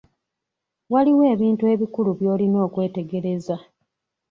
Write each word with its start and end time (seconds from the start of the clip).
Waliwo 0.93 1.23
ebintu 1.33 1.63
ebikulu 1.73 2.11
by'olina 2.19 2.57
okwetegereza. 2.67 3.57